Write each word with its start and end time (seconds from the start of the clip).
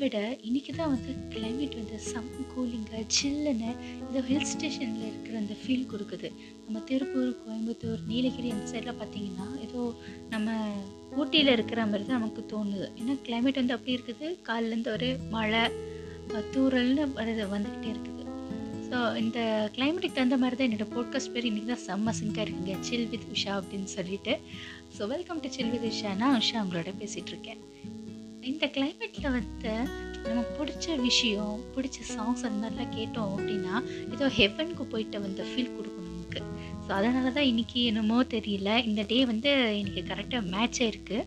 விட 0.00 0.18
இன்றைக்கி 0.48 0.72
தான் 0.76 0.90
வந்து 0.92 1.12
கிளைமேட் 1.32 1.74
வந்து 1.78 1.96
செம்ம 2.08 2.44
கூலிங்காக 2.52 3.02
சில்லுன்னு 3.16 3.70
இந்த 4.04 4.20
ஹில் 4.28 4.46
ஸ்டேஷனில் 4.50 5.06
இருக்கிற 5.08 5.34
அந்த 5.42 5.54
ஃபீல் 5.60 5.90
கொடுக்குது. 5.92 6.28
நம்ம 6.64 6.82
திருப்பூர் 6.90 7.30
கோயம்புத்தூர் 7.42 8.00
நீலகிரி 8.10 8.50
அந்த 8.54 8.66
சைடில் 8.72 8.98
பார்த்தீங்கன்னா 9.00 9.46
ஏதோ 9.66 9.82
நம்ம 10.34 10.56
ஊட்டியில் 11.20 11.54
இருக்கிற 11.56 11.80
மாதிரி 11.90 12.06
தான் 12.08 12.20
நமக்கு 12.20 12.44
தோணுது. 12.52 12.88
ஏன்னா 13.00 13.16
கிளைமேட் 13.26 13.60
வந்து 13.62 13.76
அப்படி 13.76 13.96
இருக்குது. 13.96 14.28
காலிலேருந்து 14.48 14.92
ஒரு 14.96 15.10
மழை 15.34 15.64
தூரல்னு 16.28 16.52
தூறல்னு 16.54 17.06
வருது 17.18 17.46
வந்துக்கிட்டே 17.54 17.90
இருக்குது. 17.94 18.16
ஸோ 18.88 18.98
இந்த 19.22 19.38
கிளைமேட்டுக்கு 19.74 20.18
தகுந்த 20.18 20.38
மாதிரி 20.42 20.56
தான் 20.58 20.68
என்னோட 20.68 20.86
போட்காஸ்ட் 20.94 21.32
பேர் 21.34 21.48
இன்றைக்கி 21.50 21.70
தான் 21.72 21.84
செம்ம 21.88 22.14
சிங்காக 22.20 22.44
இருக்குங்க. 22.46 22.76
சில் 22.88 23.10
வித் 23.12 23.28
உஷா 23.34 23.52
அப்படின்னு 23.60 23.90
சொல்லிட்டு. 23.98 24.34
So 24.96 25.08
welcome 25.14 25.42
to 25.44 25.50
chill 25.58 25.72
with 25.74 25.88
Usha 25.92 26.12
நான் 26.22 26.38
உஷா 26.42 26.62
உங்களோட 26.64 26.92
பேசிகிட்ருக்கேன் 27.02 27.60
இந்த 28.50 28.66
கிளைமேட்டில் 28.76 29.34
வந்து 29.38 29.72
நமக்கு 30.28 30.52
பிடிச்ச 30.58 30.96
விஷயம் 31.08 31.58
பிடிச்ச 31.74 31.98
சாங்ஸ் 32.14 32.44
அந்த 32.48 32.58
மாதிரிலாம் 32.62 32.94
கேட்டோம் 32.98 33.32
அப்படின்னா 33.36 33.74
ஏதோ 34.14 34.26
ஹெவனுக்கு 34.38 34.84
போயிட்டு 34.92 35.18
வந்த 35.26 35.42
ஃபீல் 35.50 35.74
கொடுக்கும் 35.76 36.08
நமக்கு. 36.10 36.40
ஸோ 36.84 36.90
அதனால 36.98 37.30
தான் 37.36 37.48
இன்றைக்கி 37.52 37.80
என்னமோ 37.90 38.18
தெரியல. 38.34 38.70
இந்த 38.88 39.02
டே 39.12 39.18
வந்து 39.32 39.52
எனக்கு 39.80 40.02
கரெக்டாக 40.10 40.42
மேட்ச் 40.54 40.80
ஆயிருக்கு. 40.84 41.18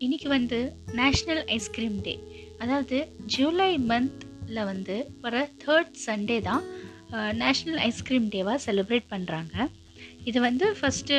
இன்றைக்கி 0.00 0.28
வந்து 0.36 0.58
நேஷ்னல் 1.00 1.42
ஐஸ்கிரீம் 1.56 1.98
டே 2.06 2.14
அதாவது 2.62 2.96
ஜூலை 3.34 3.70
மந்தில் 3.90 4.68
வந்து 4.70 4.96
வர 5.24 5.36
தேர்ட் 5.64 5.94
சண்டே 6.06 6.38
தான் 6.48 6.64
நேஷ்னல் 7.42 7.80
ஐஸ்கிரீம் 7.88 8.28
டேவாக 8.34 8.58
செலிப்ரேட் 8.66 9.12
பண்ணுறாங்க 9.14 9.54
இது 10.24 10.40
வந்து 10.40 10.66
ஃபஸ்ட்டு 10.78 11.16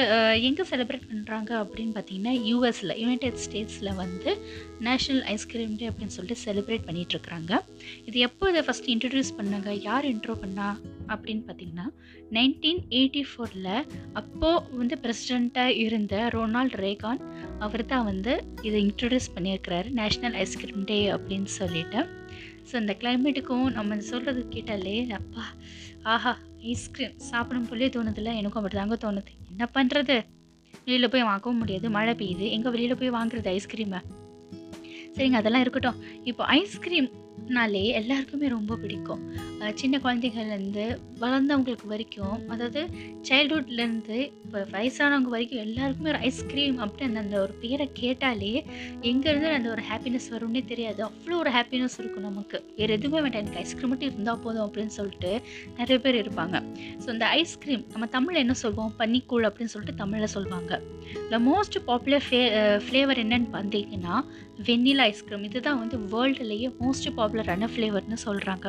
எங்கே 0.48 0.64
செலிப்ரேட் 0.70 1.08
பண்ணுறாங்க 1.10 1.52
அப்படின்னு 1.64 1.94
பார்த்தீங்கன்னா 1.96 2.34
யூஎஸில் 2.50 2.94
யுனைடெட் 3.02 3.40
ஸ்டேட்ஸில் 3.46 3.92
வந்து 3.94 4.32
நேஷ்னல் 4.88 5.24
ஐஸ்கிரீம் 5.34 5.76
டே 5.80 5.90
அப்படின்னு 5.90 6.16
சொல்லிட்டு 6.16 6.44
செலிப்ரேட் 6.46 6.88
பண்ணிகிட்ருக்குறாங்க 6.88 7.52
இது 8.06 8.20
எப்போ 8.20 8.50
இதை 8.50 8.64
ஃபஸ்ட்டு 8.68 8.92
இன்ட்ரடியூஸ் 8.96 9.32
பண்ணாங்க? 9.38 9.70
யார் 9.82 10.06
இன்ட்ரோ 10.06 10.36
பண்ணா? 10.44 10.68
அப்படின்னு 11.14 11.44
பார்த்தீங்கன்னா 11.48 11.88
நைன்டீன் 12.32 12.82
எயிட்டி 12.90 13.24
ஃபோரில் 13.30 13.72
அப்போது 14.14 14.78
வந்து 14.78 14.96
பிரசிடெண்ட்டாக 15.04 15.78
இருந்த 15.86 16.16
ரொனால்ட் 16.36 16.78
ரேகான் 16.86 17.22
அவர் 17.60 17.86
தான் 17.86 18.06
வந்து 18.06 18.34
இதை 18.62 18.78
இன்ட்ரடியூஸ் 18.88 19.34
பண்ணியிருக்கிறாரு 19.36 19.90
நேஷ்னல் 20.02 20.38
ஐஸ்கிரீம் 20.46 20.84
டே 20.84 21.00
அப்படின்னு 21.10 21.52
சொல்லிட்டு. 21.62 22.02
ஸோ 22.72 22.76
இந்த 22.76 22.94
கிளைமேட்டுக்கும் 23.00 23.66
நம்ம 23.72 24.00
சொல்கிறது 24.00 24.48
கேட்டாலே 24.48 25.12
அப்பா 25.12 25.44
ஆஹா 26.04 26.38
ஐஸ்கிரீம் 26.62 27.14
சாப்பிடும் 27.20 27.68
போலே 27.68 27.88
தோணுதில்ல? 27.88 28.32
எனக்கும் 28.36 28.64
அப்படி 28.64 28.76
தாங்க 28.76 28.98
தோணுது. 29.06 29.32
என்ன 29.50 29.70
பண்ணுறது 29.74 30.16
வெளியில் 30.86 31.10
போய் 31.10 31.24
வாங்கவும் 31.24 31.58
முடியாது. 31.58 31.90
மழை 31.90 32.14
பெய்யுது. 32.14 32.50
எங்கே 32.50 32.70
வெளியில் 32.70 32.98
போய் 32.98 33.12
வாங்குறது 33.12 33.50
ஐஸ்கிரீமை 33.58 34.02
சரிங்க 35.16 35.38
அதெல்லாம் 35.42 35.62
இருக்கட்டும். 35.62 36.00
இப்போ 36.24 36.44
நாளே 37.58 37.82
எல்லாருக்குமே 38.00 38.48
ரொம்ப 38.48 38.76
பிடிக்கும். 38.76 39.22
சின்ன 39.82 40.00
குழந்தைகள்லேருந்து 40.04 40.86
வளர்ந்தவங்களுக்கு 41.20 41.88
வரைக்கும் 41.92 42.38
அதாவது 42.54 42.82
சைல்ட்ஹுட்லேருந்து 43.28 44.18
இப்போ 44.46 44.60
வயசானவங்க 44.74 45.30
வரைக்கும் 45.36 45.62
எல்லாருக்குமே 45.66 46.10
ஒரு 46.10 46.22
ஐஸ்கிரீம் 46.30 46.78
அப்படின்னு 46.86 47.22
அந்த 47.24 47.38
ஒரு 47.42 47.54
பேரை 47.62 47.88
கேட்டாலே 48.02 48.54
எங்கேருந்து 49.12 49.50
அந்த 49.58 49.70
ஒரு 49.76 49.84
ஹாப்பினஸ் 49.92 50.28
வரும்னே 50.36 50.64
தெரியாது. 50.66 51.02
அவ்வளோ 51.08 51.38
ஒரு 51.44 51.52
ஹாப்பினஸ் 51.58 51.98
இருக்கும் 51.98 52.28
நமக்கு. 52.30 52.58
வேறு 52.78 52.94
எதுவுமே 52.98 53.22
வேண்டாம். 53.22 53.42
எனக்கு 53.42 53.62
ஐஸ்கிரீம் 53.64 53.92
மட்டும் 53.94 54.12
இருந்தால் 54.12 54.42
போதும் 54.46 54.66
அப்படின்னு 54.68 54.96
சொல்லிட்டு 55.00 55.32
நிறைய 55.78 55.98
பேர் 56.06 56.22
இருப்பாங்க. 56.24 56.56
ஸோ 57.04 57.08
இந்த 57.16 57.28
ஐஸ்கிரீம் 57.42 57.86
நம்ம 57.92 58.06
தமிழில் 58.18 58.44
என்ன 58.46 58.58
சொல்வோம்? 58.64 58.94
பன்னிக்கூழ் 59.00 59.48
அப்படின்னு 59.50 59.74
சொல்லிட்டு 59.76 60.02
தமிழில் 60.04 60.34
சொல்லுவாங்க 60.36 60.82
the 61.30 61.40
most 61.50 61.78
popular 61.86 62.26
fla 62.28 62.42
flavour 62.86 63.22
என்னன்னு 63.24 63.50
பார்த்தீங்கன்னா 63.56 64.16
வெண்ணிலா 64.68 65.06
ஐஸ்கிரீம் 65.12 65.44
இதுதான் 65.48 65.80
வந்து 65.82 65.98
வேர்ல்டுலேயே 66.14 66.68
மோஸ்ட் 66.82 67.08
பாப்புலரான 67.18 67.70
ஃப்ளேவர்னு 67.74 68.18
சொல்கிறாங்க 68.26 68.68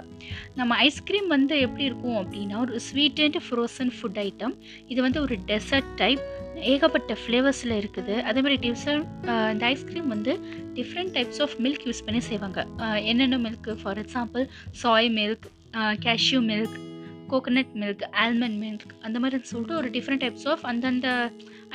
நம்ம 0.58 0.76
ஐஸ்கிரீம் 0.86 1.28
வந்து 1.34 1.54
எப்படி 1.66 1.84
இருக்கும் 1.88 2.18
அப்படின்னா 2.22 2.56
ஒரு 2.64 2.80
sweet 2.88 3.22
and 3.26 3.38
frozen 3.48 3.92
food 3.98 4.18
item 4.24 4.54
இது 4.86 5.00
வந்து 5.06 5.20
ஒரு 5.26 5.36
டெசர்ட் 5.50 5.92
டைப் 6.02 6.22
ஏகப்பட்ட 6.72 7.16
ஃப்ளேவர்ஸில் 7.22 7.74
இருக்குது. 7.80 8.14
அதே 8.28 8.40
மாதிரி 8.44 8.58
டிஃப்ரெண்ட் 8.66 9.06
இந்த 9.54 9.64
ஐஸ்கிரீம் 9.74 10.08
வந்து 10.14 10.34
different 10.78 11.12
types 11.16 11.40
of 11.46 11.56
milk 11.64 11.84
use 11.88 12.04
பண்ணி 12.06 12.20
செய்வாங்க. 12.30 12.66
என்னென்ன 13.12 13.38
milk 13.46 13.70
for 13.82 14.00
example 14.04 14.44
soy 14.82 15.10
milk 15.18 15.46
cashew 16.06 16.40
milk 16.50 16.76
coconut 17.32 17.74
milk 17.82 18.04
almond 18.24 18.58
milk 18.64 18.92
அந்த 19.06 19.16
மாதிரி 19.22 19.50
சொல்லிட்டு 19.52 19.76
ஒரு 19.80 19.88
டிஃப்ரெண்ட் 19.96 20.22
டைப்ஸ் 20.24 20.46
ஆஃப் 20.52 20.64
அந்தந்த 20.70 21.08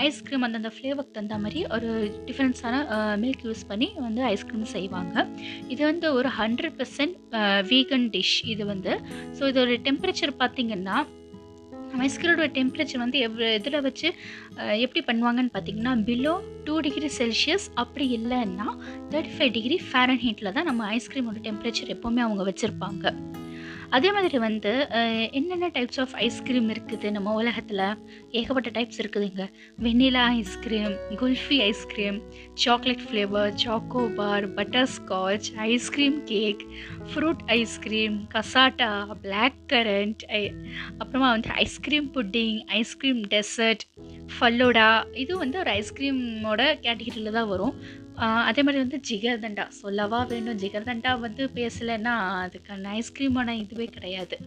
ஐஸ்கிரீம் 0.07 0.45
அந்தந்த 0.47 0.69
ஃப்ளேவருக்கு 0.75 1.16
தகுந்த 1.16 1.38
மாதிரி 1.45 1.62
ஒரு 1.75 1.89
டிஃப்ரெண்ட்ஸான 2.28 2.75
மில்க் 3.23 3.45
யூஸ் 3.47 3.63
பண்ணி 3.72 3.88
வந்து 4.07 4.22
ஐஸ்கிரீம் 4.34 4.67
செய்வாங்க. 4.75 5.25
இது 5.73 5.81
வந்து 5.91 6.07
ஒரு 6.19 6.31
ஹண்ட்ரட் 6.41 6.78
பர்சன்ட் 6.81 7.17
வீகன் 7.72 8.07
டிஷ் 8.16 8.38
இது 8.53 8.66
வந்து. 8.73 8.94
ஸோ 9.39 9.50
இதோட 9.53 9.79
டெம்பரேச்சர் 9.89 10.39
பார்த்திங்கன்னா 10.44 10.97
ஐஸ்கிரீமோட 12.06 12.45
டெம்பரேச்சர் 12.57 13.01
வந்து 13.03 13.18
எவ் 13.25 13.33
இதில் 13.56 13.83
வச்சு 13.88 14.07
எப்படி 14.83 15.01
பண்ணுவாங்கன்னு 15.07 15.51
பார்த்தீங்கன்னா 15.56 15.94
பிலோ 16.09 16.33
டூ 16.68 16.75
டிகிரி 16.85 17.09
செல்சியஸ் 17.18 17.66
அப்படி 17.83 18.06
இல்லைன்னா 18.18 18.68
தேர்ட்டி 19.12 19.33
ஃபைவ் 19.38 19.51
டிகிரி 19.57 19.78
ஃபேரன்ஹீட்டில் 19.89 20.53
தான் 20.57 20.69
நம்ம 20.69 20.88
ஐஸ்கிரீமோட 20.97 21.41
டெம்பரேச்சர் 21.47 21.94
எப்போவுமே 21.95 22.23
அவங்க 22.28 22.45
வச்சுருப்பாங்க. 22.50 23.06
அதே 23.91 24.12
மாதிரி 24.12 24.38
வந்து 24.38 24.88
என்னென்ன 25.31 25.68
டைப்ஸ் 25.68 26.00
ஆஃப் 26.00 26.13
ஐஸ்கிரீம் 26.16 26.69
இருக்குது 26.69 27.12
நம்ம 27.12 27.34
உலகத்தில்? 27.34 27.79
ஏகப்பட்ட 28.31 28.69
டைப்ஸ் 28.69 29.00
இருக்குதுங்க 29.02 29.46
vanilla 29.81 30.24
ice cream 30.38 30.94
kulfi 31.09 31.59
ice cream 31.59 32.22
chocolate 32.53 33.03
flavour 33.12 33.51
chocobar 33.66 34.53
butterscotch 34.53 35.50
ice cream 35.56 36.24
cake 36.24 36.66
fruit 37.13 37.44
ice cream 37.46 38.28
cassata 38.34 39.12
black 39.22 39.59
currant 39.68 40.24
அப்புறமா 40.97 41.30
வந்து 41.30 41.50
ice cream 41.50 42.13
pudding 42.13 42.63
ice cream 42.66 43.22
dessert 43.28 43.85
falooda 44.40 45.16
இது 45.16 45.38
வந்து 45.38 45.59
ஒரு 45.59 45.72
ஐஸ்கிரீமோட 45.72 46.62
கேட்டகிரியில் 46.81 47.31
தான் 47.31 47.47
வரும். 47.47 48.00
அதே 48.26 48.62
மாதிரி 48.64 48.84
வந்து 48.84 49.00
ஜிகர்தண்டா. 49.09 49.68
சொல்லவா 49.68 50.24
வேணும் 50.24 50.58
ஜிகர்தண்டா 50.58 51.20
வந்து 51.20 51.44
பேசலைன்னா 51.56 52.14
அதுக்கான 52.44 52.90
ஐஸ்கிரீமான 53.00 53.56
இதுவே 53.58 53.86
கிடையாது. 53.86 54.38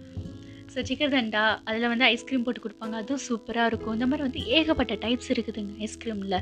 ஸோ 0.72 0.80
ஜிகர்தண்டா 0.88 1.42
அதில் 1.64 1.88
வந்து 1.88 2.04
ஐஸ்கிரீம் 2.04 2.42
போட்டு 2.42 2.60
கொடுப்பாங்க. 2.60 2.94
அதுவும் 3.02 3.24
சூப்பராக 3.28 3.66
இருக்கும். 3.66 3.92
இந்த 3.92 4.06
மாதிரி 4.06 4.26
வந்து 4.28 4.42
ஏகப்பட்ட 4.46 4.94
டைப்ஸ் 4.94 5.30
இருக்குதுங்க 5.34 5.88
ஐஸ்கிரீமில். 5.88 6.38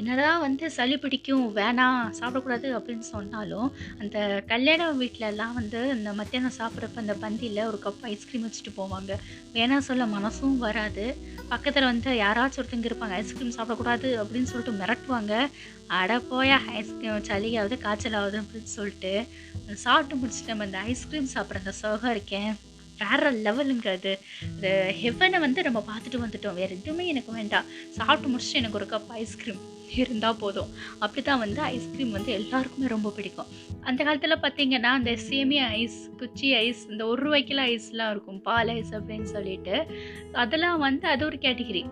என்னதான் 0.00 0.40
வந்து 0.40 0.70
சளி 0.76 0.96
பிடிக்கும் 1.02 1.44
வேணாம் 1.56 2.00
சாப்பிடக்கூடாது 2.20 2.68
அப்படின்னு 2.78 3.06
சொன்னாலும் 3.14 3.68
அந்த 4.00 4.42
கல்யாண 4.46 4.88
வீட்டிலலாம் 4.92 5.56
வந்து 5.58 5.80
அந்த 5.94 6.12
மத்தியானம் 6.12 6.56
சாப்பிட்றப்ப 6.58 7.02
அந்த 7.02 7.14
பந்தியில் 7.22 7.60
ஒரு 7.70 7.78
கப் 7.84 8.04
ஐஸ்கிரீம் 8.12 8.44
வச்சுட்டு 8.46 8.72
போவாங்க. 8.80 9.12
வேணாம் 9.54 9.86
சொல்ல 9.88 10.06
மனசும் 10.16 10.56
வராது. 10.66 11.06
பக்கத்தில் 11.48 11.88
வந்து 11.90 12.10
யாராச்சும் 12.24 12.60
ஒருத்தங்க 12.62 12.90
இருப்பாங்க 12.90 13.16
ஐஸ்கிரீம் 13.22 13.56
சாப்பிடக்கூடாது 13.58 14.10
அப்படின்னு 14.22 14.50
சொல்லிட்டு 14.52 14.78
மிரட்டுவாங்க. 14.82 15.32
அட 15.98 16.18
போயா 16.30 16.58
ஐஸ்கிரீம் 16.78 17.26
சளியாவது 17.30 17.76
காய்ச்சலாவது 17.86 18.38
அப்படின்னு 18.42 18.74
சொல்லிட்டு 18.76 19.12
சாப்பிட்டு 19.74 20.14
முடிச்சுட்டு 20.22 20.52
நம்ம 20.52 20.64
அந்த 20.64 20.78
ஐஸ்கிரீம் 20.92 21.32
சாப்பிட்ற 21.34 21.62
அந்த 21.64 21.74
சோகம் 21.82 22.10
இருக்கேன் 22.10 22.50
வேற 22.98 23.30
லெவலுங்க 23.46 23.88
அது 23.96 24.12
இந்த 24.50 24.68
ஹெவனை 25.02 25.38
வந்து 25.40 25.62
நம்ம 25.66 25.80
பார்த்துட்டு 25.88 26.20
வந்துட்டோம். 26.22 26.58
வேறு 26.60 26.76
எதுவுமே 26.80 27.06
எனக்கு 27.06 27.32
வேண்டாம். 27.32 27.66
சாப்பிட்டு 27.96 28.30
முடிச்சுட்டு 28.32 28.60
எனக்கு 28.60 28.78
ஒரு 28.80 28.88
கப் 28.92 29.10
ஐஸ்கிரீம் 29.22 29.60
இருந்தால் 29.94 30.36
போதும். 30.36 30.66
அப்படி 30.98 31.22
தான் 31.22 31.38
வந்து 31.38 31.60
ஐஸ்கிரீம் 31.60 32.10
வந்து 32.10 32.32
எல்லாருக்குமே 32.32 32.86
ரொம்ப 32.86 33.10
பிடிக்கும். 33.10 33.46
அந்த 33.80 34.04
காலத்தில் 34.04 34.40
பார்த்தீங்கன்னா 34.42 34.92
அந்த 34.98 35.16
சேமியா 35.30 35.66
ஐஸ் 35.66 36.10
குச்சி 36.16 36.54
ஐஸ் 36.54 36.86
இந்த 36.90 37.06
ஒரு 37.06 37.30
ரூபாய்க்குலாம் 37.30 37.78
ஐஸ்லாம் 37.78 38.10
இருக்கும். 38.10 38.42
பால் 38.42 38.68
ஐஸ் 38.68 38.94
அப்படின்னு 38.94 39.22
சொல்லிட்டு. 39.22 39.86
அதெல்லாம் 40.32 40.78
வந்து 40.78 41.08
அது 41.08 41.24
ஒரு 41.24 41.36
கேட்டகிரி 41.36 41.84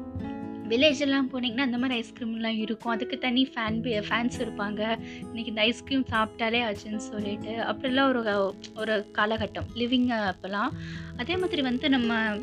வில்லேஜெல்லாம் 0.69 1.29
போனீங்கன்னா 1.33 1.61
அந்த 1.61 1.79
மாதிரி 1.79 2.05
ஐஸ்கிரீம்லாம் 2.05 2.59
இருக்கும். 2.59 2.93
அதுக்கு 2.93 3.19
தனி 3.19 3.53
ஃபேன் 3.55 4.03
ஃபேன்ஸ் 4.09 4.39
இருப்பாங்க. 4.39 4.99
இன்றைக்கி 5.23 5.47
இந்த 5.47 5.61
ஐஸ்கிரீம் 5.61 6.05
சாப்பிட்டாலே 6.11 6.61
ஆச்சுன்னு 6.69 6.97
சொல்லிட்டு. 6.97 7.51
அப்படிலாம் 7.51 8.09
ஒரு 8.09 8.55
ஒரு 8.77 9.11
காலகட்டம். 9.13 9.67
லிவிங் 9.75 10.33
அப்போலாம் 10.33 10.69
அதே 11.17 11.37
மாதிரி 11.37 11.63
வந்து 11.63 11.89
நம்ம 11.89 12.37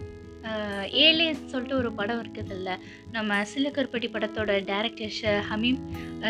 அஹ், 0.44 0.86
சொல்லிட்டு 1.48 1.76
ஒரு 1.76 1.92
படம் 1.92 2.22
இருக்குதுல்ல. 2.22 2.70
நம்ம 3.12 3.44
சிலுக்கருப்பட்டி 3.44 4.08
படத்தோட 4.12 4.52
டேரக்டர் 4.66 5.14
ஷ 5.18 5.22
ஹமீம் 5.50 5.80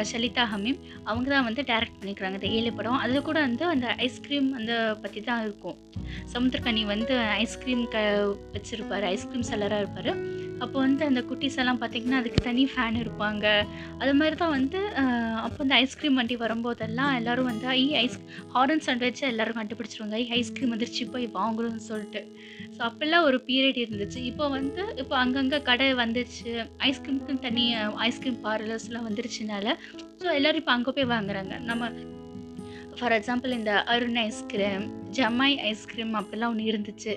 ஷலிதா 0.04 0.44
ஹமீம் 0.52 0.80
அவங்க 1.04 1.30
தான் 1.30 1.44
வந்து 1.44 1.62
டைரக்ட் 1.62 2.00
பண்ணிக்கிறாங்க 2.00 2.34
இந்த 2.34 2.48
ஏழு 2.52 2.74
படம். 2.74 2.98
அது 2.98 3.22
கூட 3.22 3.40
வந்து 3.40 3.66
அந்த 3.66 3.88
ஐஸ்கிரீம் 4.00 4.54
அந்த 4.54 4.74
பற்றி 5.02 5.22
தான் 5.22 5.44
இருக்கும். 5.44 5.78
சமுத்திரக்கனி 6.34 6.86
வந்து 6.86 7.14
ஐஸ்கிரீம் 7.40 7.88
க 7.88 7.98
வச்சுருப்பார். 8.54 9.04
ஐஸ்கிரீம் 9.06 9.50
செல்லராக 9.52 9.84
இருப்பார். 9.84 10.12
அப்போ 10.64 10.78
வந்து 10.86 11.04
அந்த 11.10 11.22
குட்டீஸ் 11.30 11.58
எல்லாம் 11.62 11.80
பார்த்தீங்கன்னா 11.82 12.20
அதுக்கு 12.22 12.40
தனி 12.48 12.64
ஃபேன் 12.72 12.98
இருப்பாங்க. 13.04 13.46
அது 14.02 14.12
மாதிரி 14.20 14.36
தான் 14.42 14.54
வந்து 14.58 14.80
அப்போ 15.46 15.60
இந்த 15.66 15.76
ஐஸ்கிரீம் 15.84 16.18
வண்டி 16.20 16.36
வரும்போதெல்லாம் 16.44 17.12
எல்லோரும் 17.20 17.50
வந்து 17.52 17.68
ஐ 17.80 17.84
ஐஸ் 18.04 18.18
ஹாரன் 18.56 18.84
சாண்ட்விச் 18.88 19.24
எல்லாரும் 19.32 19.60
கண்டுபிடிச்சிருவாங்க 19.62 20.18
ஐ 20.22 20.26
ஐஸ்கிரீம் 20.40 20.74
வந்துருச்சு 20.76 21.06
போய் 21.16 21.28
வாங்கணும்னு 21.40 21.84
சொல்லிட்டு. 21.90 22.24
ஸோ 22.76 22.82
அப்போல்லாம் 22.90 23.28
ஒரு 23.30 23.40
பீரியட் 23.50 23.82
இருந்துச்சு. 23.84 24.22
இப்போ 24.32 24.46
வந்து 24.58 24.84
இப்போ 25.04 25.16
அங்கங்கே 25.24 25.60
கடை 25.70 25.90
வந்துருச்சு. 26.04 26.52
ஐஸ்கிரீமுக்குன்னு 26.90 27.46
தனி 27.48 27.66
ஐஸ்கிரீம் 28.08 28.40
பார்லர்ஸ்லாம் 28.48 29.08
வந்துருச்சுனால 29.10 29.76
ஸோ 30.24 30.30
எல்லோரும் 30.40 30.62
இப்போ 30.64 30.74
அங்கே 30.78 30.92
போய் 30.98 31.12
வாங்குறாங்க. 31.16 31.54
நம்ம 31.70 31.92
ஃபார் 32.98 33.14
எக்ஸாம்பிள் 33.18 33.52
இந்த 33.58 33.72
அருண் 33.94 34.20
ஐஸ்கிரீம் 34.28 34.84
ஜமாய் 35.18 35.56
ஐஸ்கிரீம் 35.70 36.14
அப்படிலாம் 36.20 36.52
ஒன்று 36.54 36.68
இருந்துச்சு. 36.72 37.14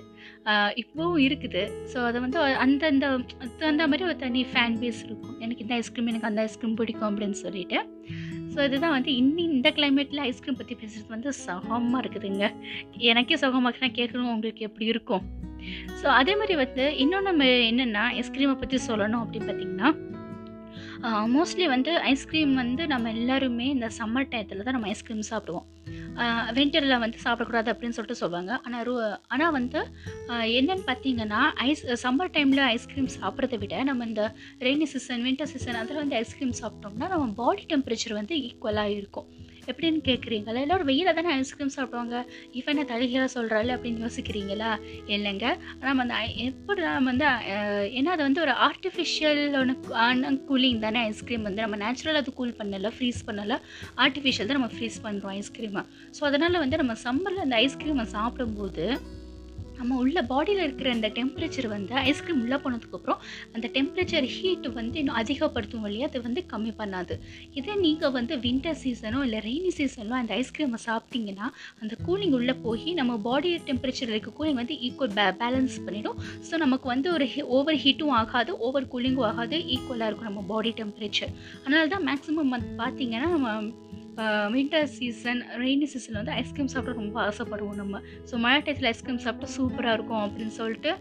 இப்போவும் 0.82 1.20
இருக்குது. 1.26 1.62
ஸோ 1.92 1.98
அதை 2.08 2.18
வந்து 2.24 2.38
அந்தந்த 2.64 3.06
அந்த 3.70 3.82
மாதிரி 3.90 4.06
ஒரு 4.08 4.16
தனி 4.24 4.42
ஃபேன் 4.52 4.78
பேஸ் 4.82 5.02
இருக்கும். 5.08 5.34
எனக்கு 5.44 5.64
இந்த 5.64 5.74
ஐஸ்கிரீம் 5.80 6.10
எனக்கு 6.12 6.30
அந்த 6.30 6.42
ஐஸ்கிரீம் 6.48 6.78
பிடிக்கும் 6.80 7.08
அப்படின்னு 7.10 7.38
சொல்லிட்டு. 7.44 7.80
ஸோ 8.54 8.58
இதுதான் 8.68 8.94
வந்து 8.96 9.12
இன்னி 9.20 9.44
இந்த 9.54 9.68
கிளைமேட்டில் 9.76 10.24
ஐஸ்கிரீம் 10.30 10.58
பற்றி 10.58 10.74
பேசுகிறது 10.80 11.14
வந்து 11.14 11.30
சுகமாக 11.44 12.02
இருக்குதுங்க. 12.02 12.48
எனக்கே 13.12 13.38
சுகமாக 13.44 13.68
இருக்குன்னா 13.68 13.96
கேட்கணும் 14.00 14.32
உங்களுக்கு 14.34 14.66
எப்படி 14.68 14.86
இருக்கும். 14.94 15.24
ஸோ 16.00 16.06
அதே 16.20 16.34
மாதிரி 16.40 16.56
வந்து 16.64 16.84
இன்னொன்று 17.02 17.28
நம்ம 17.30 17.44
என்னென்னா 17.70 18.04
ஐஸ்கிரீமை 18.22 18.56
பற்றி 18.62 18.78
சொல்லணும் 18.88 19.22
அப்படின்னு 19.24 19.48
பார்த்தீங்கன்னா 19.50 19.90
மோஸ்ட்லி 21.34 21.66
வந்து 21.72 21.92
ஐஸ்கிரீம் 22.10 22.52
வந்து 22.60 22.82
நம்ம 22.92 23.10
எல்லாருமே 23.18 23.66
இந்த 23.74 23.88
சம்மர் 23.98 24.28
டயத்தில் 24.32 24.62
தான் 24.66 24.76
நம்ம 24.76 24.90
ஐஸ்கிரீம் 24.92 25.28
சாப்பிடுவோம். 25.30 25.66
வின்டரில் 26.56 27.02
வந்து 27.04 27.18
சாப்பிடக்கூடாது 27.24 27.68
அப்படின்னு 27.72 27.96
சொல்லிட்டு 27.96 28.20
சொல்லுவாங்க. 28.20 28.52
ஆனால் 28.66 28.84
ரூ 28.88 28.94
ஆனால் 29.34 29.54
வந்து 29.58 29.80
என்னென்னு 30.58 30.74
என்னன்னு 30.74 30.84
பார்த்தீங்கன்னா 30.90 31.40
ஐஸ் 31.68 31.84
சம்மர் 32.04 32.34
டைமில் 32.36 32.64
ஐஸ்கிரீம் 32.74 33.10
சாப்பிட்றத 33.18 33.58
விட 33.64 33.82
நம்ம 33.90 34.06
இந்த 34.10 34.24
ரெய்னி 34.66 34.88
சீசன் 34.92 35.24
வின்டர் 35.28 35.50
சீசன் 35.52 35.80
அதில் 35.82 36.02
வந்து 36.02 36.18
ஐஸ்கிரீம் 36.22 36.54
சாப்பிட்டோம்னா 36.62 37.08
நம்ம 37.14 37.32
பாடி 37.42 37.64
டெம்பரேச்சர் 37.72 38.18
வந்து 38.20 38.36
ஈக்குவலாக 38.48 38.96
இருக்கும். 39.00 39.28
எப்படின்னு 39.70 40.00
கேட்குறீங்களா 40.08 40.62
எல்லோரும் 40.64 40.90
வெயில 40.90 41.14
தானே 41.18 41.30
ஐஸ்கிரீம் 41.40 41.72
சாப்பிடுவாங்க? 41.76 42.16
இவன் 42.58 42.72
என்ன 42.74 42.84
தலைகளாக 42.92 43.30
சொல்கிறாள் 43.36 43.70
அப்படின்னு 43.74 44.04
யோசிக்கிறீங்களா? 44.06 44.70
இல்லைங்க. 45.14 45.46
நம்ம 45.86 46.04
அந்த 46.06 46.16
எப்படி 46.48 46.80
நம்ம 46.86 47.10
வந்து 47.12 47.26
ஏன்னா 47.98 48.12
அது 48.16 48.22
வந்து 48.28 48.42
ஒரு 48.46 48.54
ஆர்டிஃபிஷியல் 48.68 49.42
ஆன 50.06 50.32
கூலிங் 50.50 50.84
தானே 50.86 51.02
ஐஸ்கிரீம் 51.10 51.46
வந்து. 51.48 51.64
நம்ம 51.66 51.78
நேச்சுரலாக 51.84 52.22
அது 52.24 52.32
கூல் 52.40 52.56
பண்ணலை 52.60 52.92
ஃப்ரீஸ் 52.98 53.20
பண்ணலை 53.28 53.58
ஆர்டிஃபிஷியல் 54.04 54.48
தான் 54.50 54.58
நம்ம 54.60 54.72
ஃப்ரீஸ் 54.76 54.98
பண்ணுறோம் 55.06 55.34
ஐஸ்கிரீமை 55.40 55.84
ஸோ 56.18 56.24
அதனால் 56.30 56.62
வந்து 56.64 56.80
நம்ம 56.82 56.96
சம்மரில் 57.06 57.44
அந்த 57.46 57.58
ஐஸ்கிரீமை 57.66 58.06
சாப்பிடும்போது 58.16 58.86
நம்ம 59.78 59.96
உள்ள 60.02 60.18
பாடியில் 60.32 60.62
இருக்கிற 60.64 60.88
அந்த 60.96 61.08
டெம்பரேச்சர் 61.18 61.68
வந்து 61.74 61.94
ஐஸ்கிரீம் 62.10 62.40
உள்ளே 62.44 62.58
போனதுக்கப்புறம் 62.64 63.20
அந்த 63.54 63.66
டெம்பரேச்சர் 63.76 64.26
ஹீட் 64.36 64.68
வந்து 64.78 64.98
இன்னும் 65.02 65.18
அதிகப்படுத்தும் 65.22 65.84
வழியாக 65.86 66.10
அது 66.10 66.22
வந்து 66.26 66.42
கம்மி 66.52 66.72
பண்ணாது. 66.80 67.14
இதே 67.58 67.74
நீங்கள் 67.84 68.14
வந்து 68.18 68.36
வின்டர் 68.46 68.78
சீசனோ 68.82 69.20
இல்லை 69.26 69.40
ரெய்னி 69.48 69.72
சீசனோ 69.78 70.14
அந்த 70.20 70.32
ஐஸ்கிரீமை 70.40 70.80
சாப்பிட்டீங்கன்னா 70.88 71.48
அந்த 71.82 71.94
கூலிங் 72.06 72.36
உள்ளே 72.40 72.56
போய் 72.66 72.88
நம்ம 73.00 73.18
பாடி 73.28 73.52
டெம்பரேச்சர் 73.70 74.12
இருக்க 74.14 74.32
கூலிங் 74.40 74.60
வந்து 74.62 74.76
ஈக்குவல் 74.88 75.14
பே 75.20 75.26
பேலன்ஸ் 75.42 75.78
பண்ணிடும். 75.86 76.18
ஸோ 76.48 76.56
நமக்கு 76.64 76.88
வந்து 76.94 77.10
ஒரு 77.16 77.28
ஓவர் 77.58 77.80
ஹீட்டும் 77.84 78.16
ஆகாது 78.20 78.52
ஓவர் 78.66 78.90
கூலிங்கும் 78.94 79.28
ஆகாது 79.30 79.58
ஈக்குவலாக 79.76 80.08
இருக்கும் 80.10 80.30
நம்ம 80.30 80.44
பாடி 80.52 80.72
டெம்பரேச்சர் 80.82 81.32
அதனால 81.64 81.86
தான் 81.94 82.06
மேக்ஸிமம் 82.10 82.54
வந்து 82.56 82.70
பார்த்தீங்கன்னா 82.82 83.30
நம்ம 83.36 83.48
வின்டர் 84.54 84.88
சீசன் 84.96 85.40
ரெய்னி 85.62 85.86
சீசனில் 85.92 86.20
வந்து 86.20 86.34
ஐஸ்கிரீம் 86.40 86.70
சாப்பிட 86.72 86.92
ரொம்ப 87.02 87.18
ஆசைப்படுவோம் 87.28 87.78
நம்ம. 87.82 88.00
ஸோ 88.30 88.34
மழை 88.44 88.58
டயத்தில் 88.66 88.90
ஐஸ்கிரீம் 88.90 89.22
சாப்பிட்டா 89.26 89.48
சூப்பராக 89.56 89.96
இருக்கும் 89.98 90.24
அப்படின்னு 90.26 90.54
சொல்லிட்டு 90.60 90.92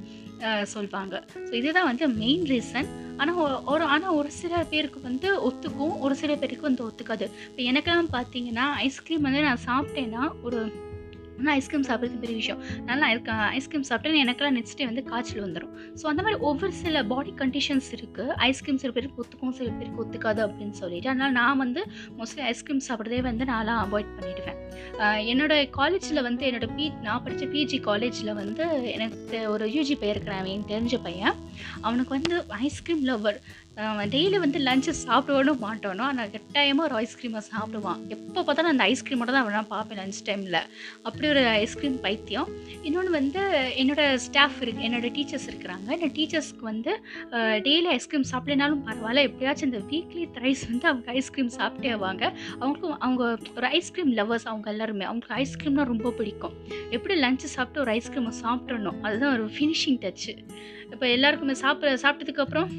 சொல்வாங்க. 0.73 1.15
ஸோ 1.47 1.51
இதுதான் 1.59 1.89
வந்து 1.89 2.07
மெயின் 2.21 2.45
ரீசன் 2.53 2.89
ஆனால் 3.21 3.37
ஒரு 3.73 3.83
ஆனால் 3.93 4.15
ஒரு 4.19 4.29
சில 4.39 4.63
பேருக்கு 4.71 5.01
வந்து 5.09 5.29
ஒத்துக்கும் 5.49 5.95
ஒரு 6.05 6.15
சில 6.21 6.31
பேருக்கு 6.41 6.69
வந்து 6.69 6.85
ஒத்துக்காது. 6.87 7.27
இப்போ 7.49 7.61
எனக்கெல்லாம் 7.71 8.13
பார்த்தீங்கன்னா 8.17 8.65
ஐஸ்கிரீம் 8.87 9.27
வந்து 9.27 9.43
நான் 9.49 9.65
சாப்பிட்டேன்னா 9.69 10.23
ஒரு 10.47 10.61
ஆனால் 11.37 11.53
ஐஸ்கிரீம் 11.59 11.85
சாப்பிட்றது 11.89 12.19
பெரிய 12.23 12.37
விஷயம். 12.41 12.61
நல்லா 12.89 13.07
ஐஸ்கிரீம் 13.59 13.85
சாப்பிட்டேன்னு 13.89 14.23
எனக்கெல்லாம் 14.25 14.57
நெக்ஸ்ட் 14.59 14.77
டே 14.79 14.85
வந்து 14.91 15.03
காய்ச்சல் 15.11 15.43
வந்துடும் 15.45 15.73
ஸோ 15.99 16.05
அந்த 16.11 16.21
மாதிரி 16.25 16.39
ஒவ்வொரு 16.49 16.73
சில 16.83 17.03
பாடி 17.11 17.33
கண்டிஷன்ஸ் 17.41 17.89
இருக்குது 17.97 18.35
ஐஸ்கிரீம் 18.49 18.81
சில 18.83 18.91
பேருக்கு 18.97 19.21
ஒத்துக்கும் 19.23 19.55
சில 19.59 19.69
பேருக்கு 19.79 20.01
ஒத்துக்காது 20.03 20.41
அப்படின்னு 20.47 20.75
சொல்லிட்டு. 20.81 21.09
அதனால் 21.13 21.37
நான் 21.41 21.61
வந்து 21.63 21.83
மோஸ்ட்லி 22.19 22.43
ஐஸ்கிரீம் 22.51 22.83
சாப்பிட்றதே 22.89 23.21
வந்து 23.29 23.45
நான்லாம் 23.53 23.81
அவாய்ட் 23.85 24.13
பண்ணிடுவேன். 24.17 24.59
என்னோட 25.31 25.53
காலேஜில் 25.79 26.25
வந்து 26.27 26.43
என்னோட 26.49 26.67
பி 26.77 26.85
நான் 27.07 27.23
படித்த 27.25 27.45
பிஜி 27.53 27.77
காலேஜில் 27.89 28.31
வந்து 28.41 28.65
எனக்கு 28.95 29.37
ஒரு 29.53 29.65
யூஜி 29.75 29.95
பையன் 30.01 30.15
இருக்கிறேன் 30.15 30.69
தெரிஞ்ச 30.73 30.97
பையன். 31.07 31.37
அவனுக்கு 31.85 32.11
வந்து 32.17 32.37
ஐஸ்கிரீம் 32.67 33.03
லவர் 33.11 33.39
டெய்லி 34.13 34.37
வந்து 34.43 34.59
லஞ்சு 34.65 34.91
சாப்பிடுவானோ 35.05 35.53
மாட்டோனோ. 35.63 36.03
ஆனால் 36.09 36.31
கட்டாயமாக 36.33 36.85
ஒரு 36.87 36.95
ஐஸ்கிரீமை 37.03 37.41
சாப்பிடுவான். 37.51 38.01
எப்போ 38.15 38.39
பார்த்தாலும் 38.47 38.71
அந்த 38.73 38.83
ஐஸ்கிரீமோட 38.91 39.29
தான் 39.35 39.43
அவன் 39.43 39.55
நான் 39.57 39.69
பார்ப்பேன் 39.71 39.99
லஞ்ச் 40.01 40.19
டைமில் 40.27 40.57
அப்படி 41.07 41.25
ஒரு 41.33 41.43
ஐஸ்கிரீம் 41.61 41.95
பைத்தியம். 42.03 42.49
இன்னொன்று 42.87 43.11
வந்து 43.17 43.43
என்னோட 43.83 44.03
ஸ்டாஃப் 44.25 44.59
இருக்கு 44.63 44.85
என்னோட 44.89 45.09
டீச்சர்ஸ் 45.15 45.47
இருக்கிறாங்க. 45.51 45.87
இந்த 45.97 46.09
டீச்சர்ஸ்க்கு 46.17 46.65
வந்து 46.71 46.93
டெய்லி 47.67 47.89
ஐஸ்கிரீம் 47.95 48.27
சாப்பிடனாலும் 48.33 48.83
பரவாயில்ல. 48.89 49.23
எப்படியாச்சும் 49.29 49.69
இந்த 49.71 49.81
வீக்லி 49.93 50.25
த்ரைஸ் 50.37 50.63
வந்து 50.71 50.87
அவங்க 50.91 51.17
ஐஸ்கிரீம் 51.21 51.51
சாப்பிட்டே 51.59 51.95
வாங்க. 52.05 52.23
அவங்களுக்கும் 52.59 53.01
அவங்க 53.07 53.23
ஒரு 53.57 53.69
ஐஸ்கிரீம் 53.79 54.13
லவர்ஸ் 54.19 54.47
அவங்க 54.53 54.69
எல்லாருமே 54.75 55.07
அவங்களுக்கு 55.09 55.39
ஐஸ்கிரீம்னா 55.45 55.87
ரொம்ப 55.93 56.13
பிடிக்கும். 56.19 56.55
எப்படி 56.97 57.17
லஞ்சு 57.25 57.49
சாப்பிட்டு 57.55 57.83
ஒரு 57.85 57.93
ஐஸ்கிரீமை 57.97 58.35
சாப்பிட்றணும் 58.43 59.01
அதுதான் 59.07 59.35
ஒரு 59.39 59.47
ஃபினிஷிங் 59.57 59.99
டச்சு 60.05 60.35
இப்போ 60.93 61.05
எல்லாருக்குமே 61.17 61.57
சாப்பிட 61.65 61.93
சாப்பிட்டதுக்கப்புறம் 62.05 62.71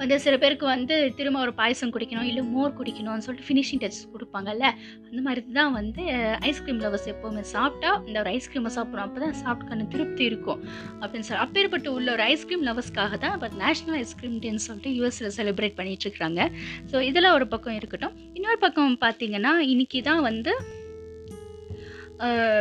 வந்து 0.00 0.16
சில 0.24 0.34
பேருக்கு 0.42 0.66
வந்து 0.66 0.96
திரும்ப 1.18 1.38
ஒரு 1.44 1.52
பாயசம் 1.60 1.92
குடிக்கணும் 1.94 2.26
இல்லை 2.30 2.42
மோர் 2.52 2.76
குடிக்கணும்னு 2.78 3.24
சொல்லிட்டு 3.24 3.46
ஃபினிஷிங் 3.48 3.80
டச் 3.82 3.98
கொடுப்பாங்கல்ல 4.12 4.66
அந்த 5.08 5.20
மாதிரி 5.24 5.40
தான் 5.56 5.72
வந்து 5.78 6.02
ஐஸ்கிரீம் 6.50 6.80
லவர்ஸ் 6.84 7.08
எப்போவுமே 7.14 7.42
சாப்பிட்டா 7.54 7.90
இந்த 8.06 8.16
ஒரு 8.22 8.30
ஐஸ்கிரீமை 8.36 8.72
சாப்பிட்றோம் 8.76 9.06
அப்போ 9.06 9.20
தான் 9.24 9.34
சாப்பிட்டுக்கான 9.42 9.88
திருப்தி 9.94 10.24
இருக்கும். 10.30 10.60
அப்படின்னு 11.00 11.26
சொல்லி 11.28 11.42
அப்பேற்பட்ட 11.46 11.90
உள்ள 11.96 12.08
ஒரு 12.16 12.24
ஐஸ்கிரீம் 12.32 12.64
லவர்ஸ்க்காக 12.68 13.18
தான் 13.24 13.34
இப்போ 13.36 13.48
நேஷ்னல் 13.64 13.98
ஐஸ்கிரீம் 14.04 14.38
டேன்னு 14.44 14.66
சொல்லிட்டு 14.68 14.92
யூஎஸில் 14.98 15.34
செலிப்ரேட் 15.38 15.78
பண்ணிட்டு 15.80 16.06
இருக்காங்க. 16.08 16.50
ஸோ 16.92 17.00
இதெல்லாம் 17.10 17.36
ஒரு 17.40 17.48
பக்கம் 17.54 17.78
இருக்கட்டும். 17.80 18.16
இன்னொரு 18.38 18.60
பக்கம் 18.66 18.98
பார்த்தீங்கன்னா 19.06 19.54
இன்னைக்கு 19.72 20.00
தான் 20.10 20.22
வந்து 20.22 20.54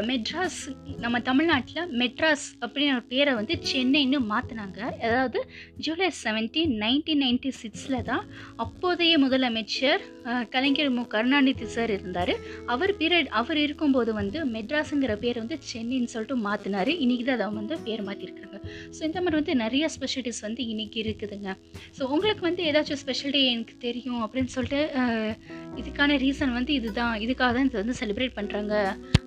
மெட்ராஸ் 0.08 0.60
நம்ம 0.98 1.20
தமிழ்நாட்டில் 1.20 1.88
மெட்ராஸ் 1.98 2.46
அப்படின்ற 2.62 3.00
பேரை 3.08 3.34
வந்து 3.34 3.56
சென்னைன்னு 3.72 4.20
மாற்றினாங்க 4.32 4.80
அதாவது 5.02 5.40
ஜூலை 5.78 6.12
செவன்டீன் 6.24 6.74
நைன்டீன் 6.78 7.24
நைன்டி 7.24 7.52
சிக்ஸில் 7.62 8.04
தான் 8.04 8.24
அப்போதைய 8.56 9.18
முதலமைச்சர் 9.20 10.04
கலைஞர் 10.50 10.90
மு. 10.90 11.08
கருணாநிதி 11.08 11.66
சார் 11.68 11.90
இருந்தார். 11.90 12.34
அவர் 12.66 12.94
பீரியட் 12.98 13.28
அவர் 13.40 13.58
இருக்கும்போது 13.58 14.14
வந்து 14.14 14.46
மெட்ராஸுங்கிற 14.46 15.16
பேர் 15.20 15.38
வந்து 15.38 15.60
சென்னைன்னு 15.72 16.06
சொல்லிட்டு 16.06 16.38
மாற்றினார் 16.48 16.92
இன்றைக்கி 17.04 17.24
தான் 17.24 17.38
அதை 17.40 17.50
வந்து 17.54 17.78
பேர் 17.78 18.06
மாற்றிருக்காங்க 18.08 18.57
ஸோ 18.96 19.02
இந்த 19.08 19.18
மாதிரி 19.22 19.38
வந்து 19.40 19.56
நிறைய 19.64 19.90
ஸ்பெஷலிட்டிஸ் 19.96 20.42
வந்து 20.42 20.64
இன்றைக்கி 20.64 21.00
இருக்குதுங்க. 21.06 21.50
ஸோ 21.98 22.04
உங்களுக்கு 22.16 22.44
வந்து 22.50 22.64
ஏதாச்சும் 22.70 23.02
ஸ்பெஷலிட்டி 23.04 23.42
எனக்கு 23.54 23.76
தெரியும் 23.80 24.22
அப்படின்னு 24.26 24.54
சொல்லிட்டு 24.56 24.82
இதுக்கான 25.82 26.18
ரீசன் 26.26 26.54
வந்து 26.58 26.74
இதுதான். 26.74 27.16
இதுக்காக 27.26 27.52
தான் 27.58 27.66
இது 27.66 27.84
வந்து 27.84 27.98
செலிப்ரேட் 28.02 28.38
பண்ணுறாங்க 28.40 28.74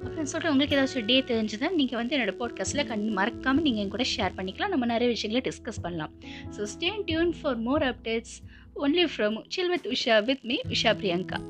அப்படின்னு 0.05 0.31
சொல்லிட்டு 0.33 0.53
உங்களுக்கு 0.55 0.77
ஏதாச்சும் 0.79 1.09
டே 1.11 1.19
தெரிஞ்சுதான் 1.33 1.77
நீங்கள் 1.81 2.01
வந்து 2.01 2.17
என்னோட 2.19 2.35
பாட்காஸ்ட்டில் 2.43 2.87
கண் 2.87 3.07
மறக்காமல் 3.21 3.67
நீங்கள் 3.69 3.85
என் 3.85 3.95
கூட 3.97 4.07
ஷேர் 4.17 4.37
பண்ணிக்கலாம். 4.39 4.75
நம்ம 4.75 4.87
நிறைய 4.87 5.11
விஷயங்களை 5.17 5.43
டிஸ்கஸ் 5.49 5.83
பண்ணலாம். 5.83 6.15
So 6.57 6.67
stay 6.75 6.91
tuned 7.11 7.35
for 7.41 7.61
more 7.69 7.83
updates 7.83 8.37
only 8.85 9.07
from 9.15 9.39
chill 9.49 9.69
with 9.69 9.89
Usha 9.95 10.19
with 10.25 10.45
me 10.51 10.59
Usha 10.75 10.93
Priyanka 11.01 11.41